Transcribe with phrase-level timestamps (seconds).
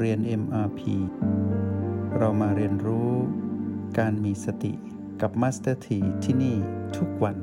[0.00, 0.80] เรียน MRP
[2.18, 3.10] เรามาเรียนรู้
[3.98, 4.72] การมีสติ
[5.20, 6.56] กับ Master T ที่ที่นี่
[6.96, 7.36] ทุกวัน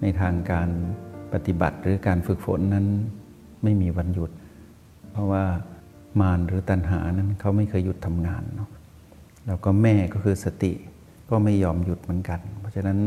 [0.00, 0.68] ในทางการ
[1.32, 2.86] ปฏิบัติหรือการฝึกฝนนั้น
[3.62, 4.30] ไม่มีวันหยุด
[5.12, 5.44] เพราะว่า
[6.20, 8.70] มารหรือตัณหานั้นเขาไม่เคยหยุดทำงานเนาะ
[9.46, 10.72] แล้วก็แม่ก็คือสติ
[11.30, 12.98] ก็ไม่ยอมหยุดเหมือนกัน เพราะฉะนั้น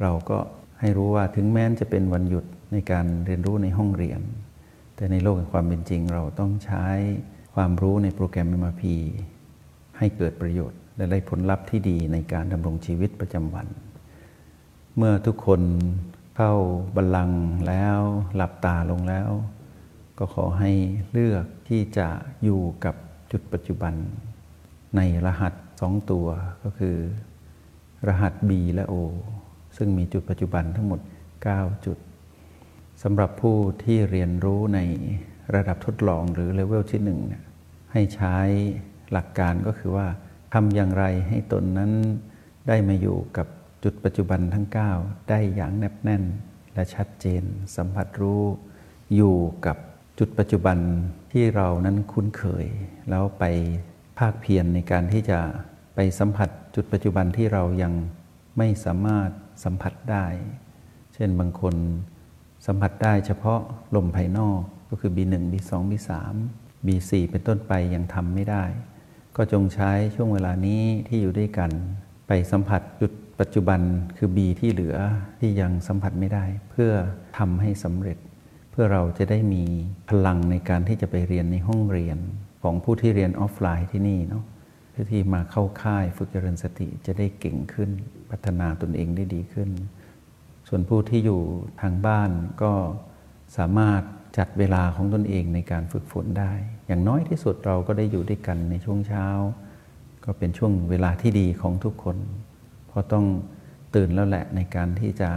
[0.00, 0.38] เราก็
[0.80, 4.20] ให้รู้ว่าถึงแม้จะเป็นวันหยุดในการเรียนรู้ในห้องเรียน
[5.02, 6.86] แต่ในโลกแห่งความเป็นจริง เราต้องใช้
[7.54, 8.82] ความรู้ในโปรแกรม MRP
[9.98, 13.66] ให้เกิดประโยชน์ และได้ผลลัพธ์ที่ดีในการดำรงชีวิตประจำวัน
[14.96, 15.60] เมื่อทุกคน
[16.36, 16.52] เข้า
[16.96, 17.98] บัลลังก์แล้ว
[18.36, 19.30] หลับตาลงแล้ว
[20.18, 20.72] ก็ขอให้
[21.12, 22.08] เลือกที่จะ
[22.44, 22.94] อยู่กับ
[23.32, 23.94] จุดปัจจุบัน
[24.96, 26.26] ในรหัสสองตัว
[26.64, 26.96] ก็คือ
[28.08, 28.94] รหัส B และ O
[29.76, 31.00] ซึ่งมีจุดปัจจุบันทั้งหมด
[31.42, 31.98] 9 จุด
[33.02, 34.80] สำหรับผู้ที่เรียนรู้ใน
[35.54, 37.42] ระดับทดลองหรือเลเวลที่หนึ่งเนี่ย
[37.92, 38.36] ให้ใช้
[39.12, 40.06] หลักการก็คือว่า
[40.54, 41.92] ทำอย่างไรให้ตนนั้น
[42.68, 43.46] ได้มาอยู่กับ
[43.84, 44.66] จุดปัจจุบันทั้ง
[44.98, 46.24] 9 ได้อย่างแนบแน่น
[46.74, 47.42] และชัดเจน
[47.76, 48.42] สัมผัสรู้
[49.14, 49.76] อยู่กับ
[50.18, 50.78] จุดปัจจุบัน
[51.32, 52.66] ที่เรานั้นคุ้นเคย
[53.10, 53.44] แล้วไป
[54.18, 55.40] ภาคเพียรในการที่จะ
[55.94, 57.92] ไปสัมผัสจุดปัจจุบันที่เรายัง
[58.58, 59.30] ไม่สามารถ
[59.64, 60.26] สัมผัสได้
[61.14, 61.76] เช่นบางคน
[62.66, 63.60] สัมผัสได้เฉพาะ
[63.96, 64.60] ลมภายนอก
[64.90, 66.10] ก็คือ B1 B2 B3
[66.86, 68.64] B4 เป็นต้นไปยังทำไม่ได้
[69.36, 71.70] ก็จงใช้ช่วงเวลานี้ที่อยู่ด้วยกัน
[72.26, 73.80] ไปสัมผัสจุดปัจจุบัน
[74.16, 74.96] คือ B ที่เหลือ
[75.40, 76.92] ที่ยังสัมผัสไม่ได้ เพื่อ
[77.38, 78.18] ทำให้สำเร็จ
[78.70, 79.64] เพื่อเราจะได้มี
[80.08, 82.18] พลังในการที่จะไปเรียนในห้องเรียน
[82.62, 84.44] ของผู้ที่เรียนออฟไลน์ที่นี่เนาะ
[84.90, 87.90] เพื่อที่มาเข้าค่ายฝึกเจริญสติจะได้เก่งขึ้น
[88.30, 89.70] พัฒนาตนเองได้ดีขึ้น
[90.74, 91.40] ส่วนผู้ที่อยู่
[91.82, 92.30] ทางบ้าน
[92.62, 92.72] ก็
[93.56, 94.02] สามารถ
[94.38, 96.52] จัดเวลาของตนเองในการฝึกฝนได้
[96.86, 99.26] อย่างน้อยที่สุดเราก็ได้อยู่ด้วยกันในช่วงเช้า
[100.24, 102.16] ก็เป็นช่วงเวลาที่ดีของทุกคน
[102.88, 103.24] เพราะต้อง
[103.94, 105.30] ตื่นแล้วแหละในการที่จะ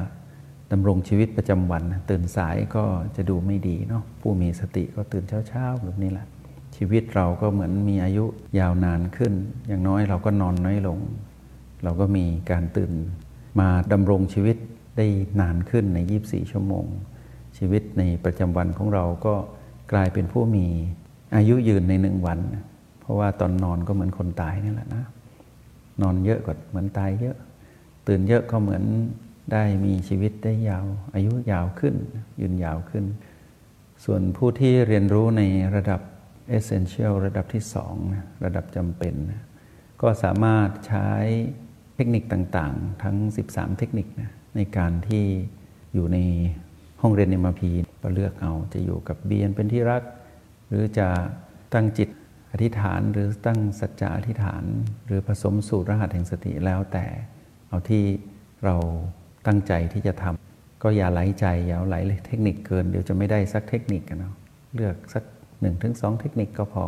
[0.72, 2.84] ดำรงชีวิตประจำวัน ตื่นสายก็
[3.16, 6.28] จะดูไม่ดีเนาะผู้มีสติก็ตื่นเช้าๆแบบนี้แหละ
[6.76, 8.26] ชีวิตเราก็เหมือนมีอายุ
[8.60, 9.34] ยาวนานขึ้น
[9.68, 11.00] อย่างน้อยเราก็นอนน้อยลง
[11.84, 12.92] เราก็มีการตื่น
[13.60, 14.58] มาดำรงชีวิต
[14.98, 15.06] ได้
[15.40, 16.86] นานขึ้นใน 24 ชั่วโมง
[17.58, 19.36] ชีวิตในประจำวันของเราก็
[19.92, 20.66] กลายเป็นผู้มี
[21.36, 22.40] อายุยืนในหนึ่งวัน
[23.00, 25.04] เพราะว่าตอนนอนก็เหมือนคนตายนี่แหละนะ
[26.02, 27.38] นอนเยอะกว่าเหมือนตายเยอะ
[28.08, 28.84] ตื่นเยอะก็เหมือน
[29.52, 31.96] ได้มีชีวิตได้ยาว อายุยาวขึ้น
[32.40, 33.06] ยืนยาวขึ้น
[34.06, 35.42] ส่วนผู้ที่เรียนรู้ใน
[35.76, 36.02] ระดับ
[36.58, 37.96] essential ระดับที่สอง
[38.46, 39.16] ระดับจำเป็น
[40.02, 41.10] ก็สามารถใช้
[41.96, 43.16] เทคนิคต่าง ๆ ทั้ง
[43.48, 45.26] 13 เทคนิคนะ ในการที่
[45.94, 46.18] อยู่ใน
[47.02, 47.70] ห้องเรียนในมาพี
[48.04, 50.04] ก็เลือกเอาจะอยู่กับเบียนเป็นที่รัก
[50.68, 51.08] หรือจะ
[51.74, 52.10] ตั้งจิต
[52.52, 54.64] อธิษฐานหรือตั้งสัจจะอธิษฐาน
[55.06, 57.06] หรือผสมสูตรรหัสแห่งสติแล้วแต่
[57.70, 58.04] เอาที่
[58.66, 58.76] เรา
[59.48, 61.96] ตั้งใจที่จะทำก็อย่าไหลใจอย่าไหล
[62.28, 64.36] เทคนิคเกิน เดี๋ยวจะไม่ได้สักเทคนิคกันเนาะ
[64.76, 65.24] เลือกสัก
[65.62, 66.86] หนึ่งถึงสองเทคนิคก็พอ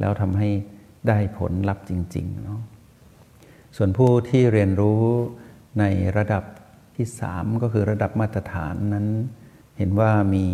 [0.00, 0.48] แล้วทำให้
[1.08, 2.60] ได้ผลลัพธ์จริงๆเนาะ
[3.76, 5.02] ส่วนผู้ที่เรียนรู้
[5.78, 5.84] ใน
[6.16, 6.42] ระดับ
[6.96, 9.06] ที่สามก็คือระดับมาตรฐานนั้น
[9.78, 10.46] เห็นว่ามี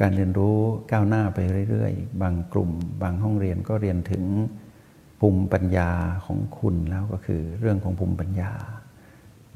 [0.00, 0.58] การเรียนรู้
[0.92, 1.38] ก้าวหน้าไป
[1.70, 2.70] เรื่อยๆ บางกลุ่ม
[3.02, 4.24] บางห้องเรียนก็เรียนถึง
[5.20, 5.90] ภูมิปัญญา
[6.26, 8.52] ของคุณแล้วก็คือเรื่องของภูมิปัญญา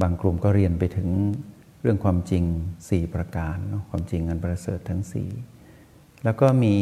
[0.00, 1.08] บางกลุ่มก็เรียนไปถึง
[1.80, 2.44] เรื่องความจริง
[2.82, 3.56] 4 ประการ
[3.91, 5.03] ความจริงอันประเสริฐทั้ง
[5.62, 6.76] 4 แล้วก็มี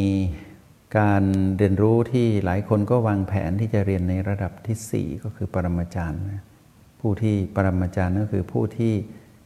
[0.98, 1.24] การ
[1.58, 6.22] เรียนรู้ที่หลายคนก็วางแผนที่จะเรียนในระดับที่ 4 ก็คือปรมาจารย์
[7.00, 8.94] ผู้ที่ปรมาจารย์ก็คือผู้ที่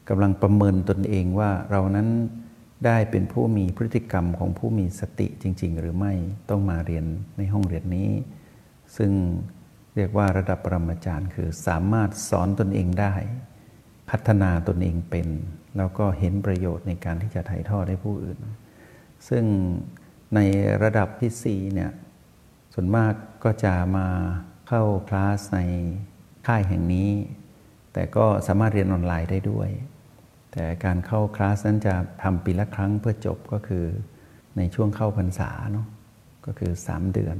[0.09, 2.09] กำลังประเมินตนเองว่าเรานั้น
[2.87, 6.15] ได้เป็นผู้มีพฤติกรรมของผู้มีสติจริง ๆ หรือไม่
[6.50, 7.05] ต้องมาเรียน
[7.39, 8.11] ในห้องเรียนนี้
[8.97, 9.12] ซึ่ง
[9.97, 13.15] เรียกว่าระดับปรมาจารย์คือสามารถสอนตนเองได้
[14.11, 15.29] พัฒนาตนเองเป็น
[15.76, 18.38] แล้วก็เห็นประโยชน์ในการที่จะถ่ายทอดให้ผู้อื่น
[19.29, 19.44] ซึ่ง
[20.35, 20.41] ใน
[20.82, 21.91] ระดับที่4เนี่ย
[22.75, 23.12] ส่วนมาก
[23.44, 24.09] ก็จะมา
[24.69, 25.61] เข้าคลาสใน
[26.47, 27.11] ค่ายแห่งนี้
[27.93, 29.69] แต่ก็สามารถเรียนออนไลน์ได้ด้วย
[30.52, 33.84] แต่การเข้าคลาสนั้นจะทำปีละครั้งเพื่อจบก็คือ
[34.56, 35.87] ในช่วงเข้าพรรษาเนาะ
[36.46, 37.37] ก็คือ 3 เดือน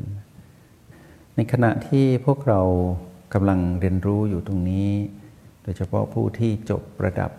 [1.37, 2.61] ในขณะที่พวกเรา
[3.35, 4.89] กำลังเรียนรู้อยู่ตรงนี้
[5.63, 7.31] โดยเฉพาะผู้ที่จบระดับ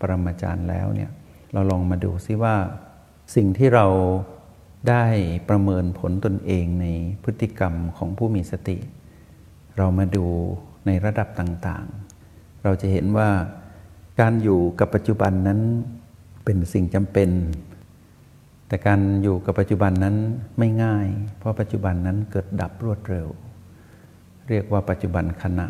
[0.00, 1.10] ปรมาจารย์แล้วเนี่ย
[1.52, 2.56] เราลองมาดูซิว่า
[3.34, 3.86] สิ่งที่เรา
[4.88, 5.04] ได้
[5.48, 6.86] ประเมินผลตนเองใน
[7.22, 8.78] พฤติกรรมของผู้มีสติ
[9.78, 10.26] เรามาดู
[10.86, 13.30] ในระดับต่างๆ เราจะเห็นว่า
[14.20, 15.60] การอยู่กับปัจจุบันนั้น
[16.44, 17.30] เป็นสิ่งจำเป็น
[18.68, 20.16] แต่การอยู่กับปัจจุบันนั้น
[20.58, 21.06] ไม่ง่าย
[21.38, 23.26] เพราะปัจจุบันนั้นเกิดดับรวดเร็ว
[24.48, 25.68] เรียกว่าปัจจุบันขณะ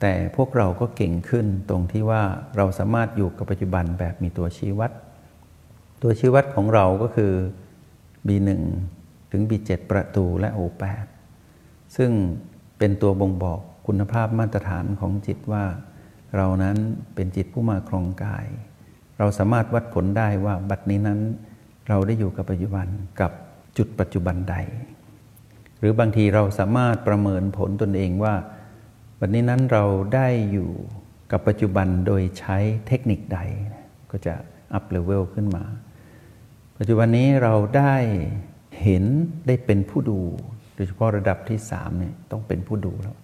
[0.00, 2.22] แต่พวกเราก็เก่งขึ้นตรงที่ว่า
[2.56, 4.90] เราสามารถอยู่กับปัจจุบันแบบมีตัวชี้วัด
[6.02, 7.32] ตัวชี้วัดของเราก็คือ
[8.26, 8.50] B1
[9.32, 11.06] ถึง B7 ประตูและ O8
[11.96, 12.10] ซึ่ง
[12.78, 15.64] เป็นตัวบ่งบอกคุณภาพมาตรฐานของจิตว่า
[16.36, 16.76] เรานั้น
[17.14, 18.46] เป็นจิตผู้มาครองกาย
[19.18, 21.20] เราสามารถวัดผลได้ว่าบัดนี้นั้น
[21.88, 22.86] เราได้อยู่กับปัจจุบัน
[23.20, 23.32] กับ
[23.78, 24.56] จุดปัจจุบันใด
[25.78, 28.34] หรือบางทีเราสามารถประเมินผลตนเองว่า
[29.20, 29.84] วันนี้นั้นเรา
[30.14, 30.70] ได้อยู่
[31.32, 33.38] กับปัจจุบันโดยใช้เทคนิคใด
[34.10, 34.34] ก็จะ
[34.74, 35.64] up level ขึ้นมา
[36.78, 37.94] ปัจจุบันนี้เราได้
[38.82, 39.04] เห็น
[39.46, 40.20] ได้เป็นผู้ดู
[40.74, 43.16] โดยเฉพาะระดับที่สามเนี่ยต้องเป็นผู้ดูแล้ว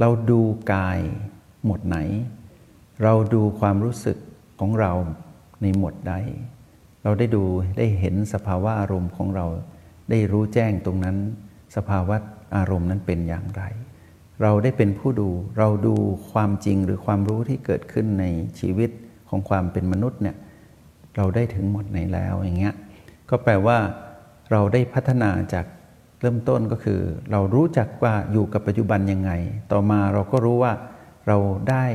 [0.00, 0.40] เราดู
[0.72, 1.00] กาย
[1.66, 1.98] โหมดไหน
[3.02, 4.18] เราดูความรู้สึก
[4.60, 4.92] ของเรา
[5.62, 6.14] ในโหมดใด
[7.02, 7.44] เราได้ดู
[7.78, 9.46] ได้เห็นสภาวะอารมณ์ของเรา
[10.10, 11.16] ได้รู้แจ้งตรงนั้น
[11.76, 12.16] สภาวะ
[12.56, 13.62] อารมณ์นั้นเป็นอย่างไร
[14.42, 15.94] เราได้เป็นผู้ดู เราดู
[16.32, 18.24] ความจริงหรือความรู้ที่เกิดขึ้นใน
[18.60, 18.90] ชีวิต
[19.28, 20.36] ของความเป็นมนุษย์เนี่ย
[21.16, 22.74] เราได้ถึงหมดไหนแล้วอย่างเงี้ย
[23.30, 23.78] ก็แปลว่า
[24.50, 25.66] เราได้พัฒนาจาก
[26.20, 27.00] เริ่มต้นก็คือ
[27.30, 29.32] เรารู้จักว่าอยู่กับปัจจุบันยังไง
[29.72, 30.72] ต่อมาเราก็รู้ว่า
[31.26, 31.38] เรา
[31.70, 31.86] ได้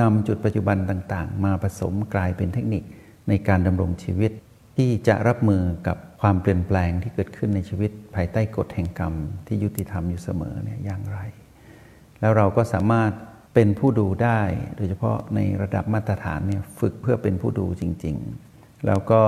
[0.00, 2.82] นำจุดปัจจุบันต่างๆ มาผสมกลายเป็นเทคนิค
[3.28, 4.32] ในการดำรงชีวิต
[4.76, 9.14] ที่จะรับมือกับความเปลี่ยนแปลงที่เกิดขึ้นในชีวิต ภายใต้กฎแห่งกรรม
[9.46, 11.18] ที่ยุติธรรมอยู่เสมอเนี่ยอย่างไร
[12.20, 13.12] แล้วเราก็สามารถ
[13.54, 14.40] เป็นผู้ดูได้
[14.76, 18.16] โดยเฉพาะในระดับมาตรฐานเนี่ยฝึกเพื่อเป็นผู้ดูจริง
[18.50, 19.22] ๆ แล้วก็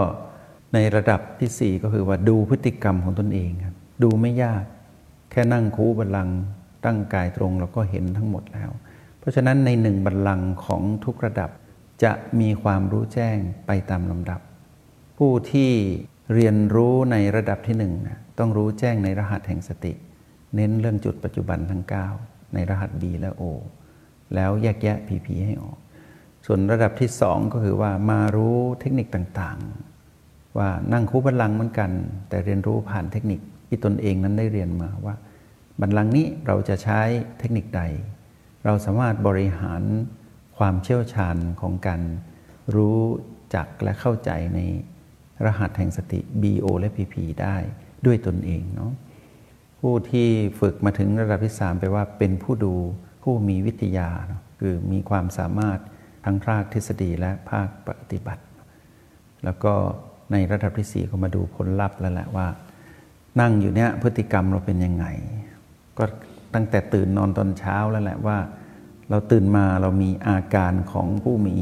[0.75, 4.65] ในระดับที่ 4 ก็คือว่าดูพฤติกรรมของตนเองครับดูไม่ยาก
[5.31, 6.29] แค่นั่งคูบัลลัง
[6.85, 8.71] ตั้งกายตรงเราก็เห็นทั้งหมดแล้ว
[9.31, 11.51] ราะฉะนั้นในหนึ่งบัลลังก์ของทุกระดับ
[12.05, 13.37] จะมีความรู้แจ้ง
[13.67, 14.41] ไปตามลำดับ
[15.19, 15.71] ผู้ที่
[16.35, 19.93] เรียนรู้ในระดับที่หนึ่งนะต้องรู้แจ้งในรหัสแห่งสติ
[20.55, 21.83] เน้นเรื่องจุดปัจจุบันทั้ง
[22.19, 23.43] 9 ในรหัส B และ O
[24.35, 25.79] แล้วแยกแยะ PP ให้ออก
[26.47, 31.91] ส่วนระดับที่สองก็คือว่ามารู้เทคนิคต่างๆ ว่านั่งคู่บัลลังก์เหมือนกัน
[32.29, 35.15] แต่เรียนรู้ผ่านเทคนิคที่ตนเองนั้นได้เรียนมาว่า
[35.81, 37.01] บัลลังก์นี้เราจะใช้
[37.39, 37.83] เทคนิคใด
[38.65, 39.83] เราสามารถบริหาร
[40.59, 42.03] ความเชี่ยวชาญของการ
[42.77, 43.01] รู้
[43.55, 44.61] จักและเข้าใจใน
[45.45, 47.57] รหัสแห่งสติ BO และ PP ได้
[48.07, 48.93] ด้วยตนเองเนาะ
[49.81, 50.29] ผู้ที่
[50.61, 52.75] ฝึกมาถึงระดับที่ 3 ไปว่าเป็นผู้ดู
[53.23, 54.09] ผู้มีวิทยา
[54.61, 55.79] คือมีความสามารถ
[56.25, 58.45] ทั้งภาคทฤษฎีและภาคปฏิบัติ
[59.45, 59.75] แล้วก็
[60.33, 62.49] ในระดับที่ 4 ก็มาดูผลลัพธ์แล้วแหละว่า
[63.41, 65.07] นั่งอยู่เนี้ยพฤติกรรมเราเป็นยังไง
[65.99, 66.05] ก็
[66.55, 68.39] ตั้งแต่ตื่นนอนตอนเช้าแล้วแหละว่า
[69.11, 71.57] เราตื่นมาเรามีอาการของผู้มี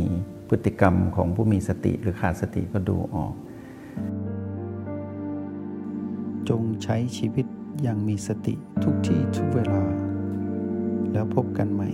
[0.48, 3.34] พฤติกรรมของผู้มีสติหรือขาดสติก็ดูออก
[6.48, 7.46] จงใช้ชีวิต
[7.82, 9.82] อย่างมีสติทุกที่ทุกเวลา
[11.12, 11.90] แล้วพบกันใหม่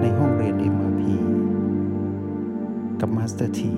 [0.00, 1.02] ในห้องเรียน MRP
[3.00, 3.72] กับ Master T